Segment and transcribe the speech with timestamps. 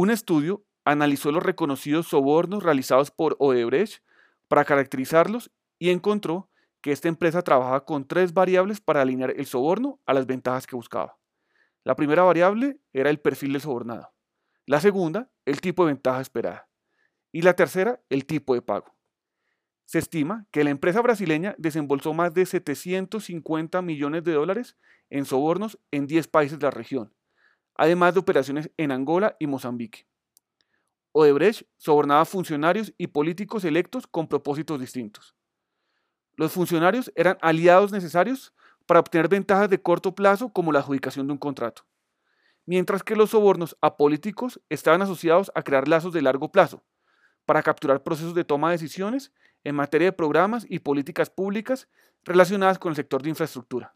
[0.00, 4.02] Un estudio analizó los reconocidos sobornos realizados por Odebrecht
[4.48, 6.48] para caracterizarlos y encontró
[6.80, 10.74] que esta empresa trabajaba con tres variables para alinear el soborno a las ventajas que
[10.74, 11.18] buscaba.
[11.84, 14.10] La primera variable era el perfil del sobornado.
[14.64, 16.66] La segunda, el tipo de ventaja esperada.
[17.30, 18.96] Y la tercera, el tipo de pago.
[19.84, 24.78] Se estima que la empresa brasileña desembolsó más de 750 millones de dólares
[25.10, 27.12] en sobornos en 10 países de la región,
[27.80, 30.06] además de operaciones en Angola y Mozambique.
[31.12, 35.34] Odebrecht sobornaba funcionarios y políticos electos con propósitos distintos.
[36.36, 38.52] Los funcionarios eran aliados necesarios
[38.84, 41.86] para obtener ventajas de corto plazo como la adjudicación de un contrato,
[42.66, 46.84] mientras que los sobornos a políticos estaban asociados a crear lazos de largo plazo,
[47.46, 49.32] para capturar procesos de toma de decisiones
[49.64, 51.88] en materia de programas y políticas públicas
[52.24, 53.94] relacionadas con el sector de infraestructura.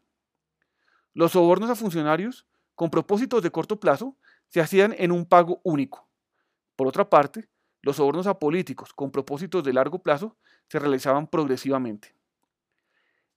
[1.13, 4.15] Los sobornos a funcionarios con propósitos de corto plazo
[4.49, 6.07] se hacían en un pago único.
[6.75, 7.49] Por otra parte,
[7.81, 10.35] los sobornos a políticos con propósitos de largo plazo
[10.67, 12.15] se realizaban progresivamente.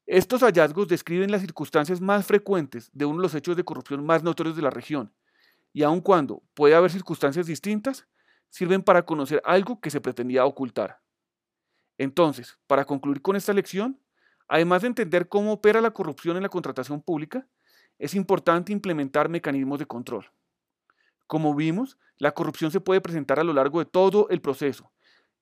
[0.07, 4.23] Estos hallazgos describen las circunstancias más frecuentes de uno de los hechos de corrupción más
[4.23, 5.13] notorios de la región,
[5.75, 8.07] y aun cuando puede haber circunstancias distintas,
[8.49, 11.01] sirven para conocer algo que se pretendía ocultar.
[11.99, 14.01] Entonces, para concluir con esta lección,
[14.49, 17.47] además de entender cómo opera la corrupción en la contratación pública,
[17.99, 20.31] es importante implementar mecanismos de control.
[21.27, 24.91] Como vimos, la corrupción se puede presentar a lo largo de todo el proceso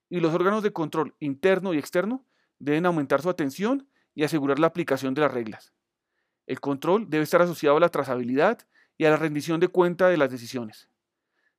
[0.08, 2.24] y los órganos de control interno y externo
[2.58, 5.72] deben aumentar su atención y asegurar la aplicación de las reglas.
[6.46, 10.16] El control debe estar asociado a la trazabilidad y a la rendición de cuenta de
[10.16, 10.88] las decisiones.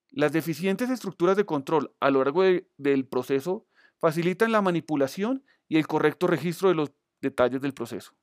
[0.10, 2.44] Las deficientes estructuras de control a lo largo
[2.78, 3.68] del proceso
[4.00, 8.14] facilitan la manipulación y el correcto registro de los detalles del proceso.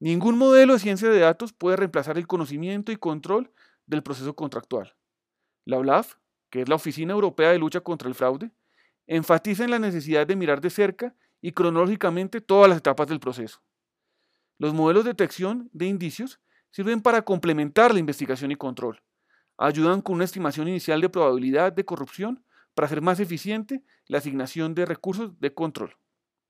[0.00, 3.52] Ningún modelo de ciencia de datos puede reemplazar el conocimiento y control
[3.86, 4.96] del proceso contractual.
[5.66, 6.14] La OLAF,
[6.48, 8.50] que es la Oficina Europea de Lucha contra el Fraude,
[9.06, 13.62] enfatiza en la necesidad de mirar de cerca y cronológicamente todas las etapas del proceso.
[14.58, 16.40] Los modelos de detección de indicios
[16.70, 19.02] sirven para complementar la investigación y control.
[19.58, 22.42] Ayudan con una estimación inicial de probabilidad de corrupción
[22.74, 25.94] para hacer más eficiente la asignación de recursos de control.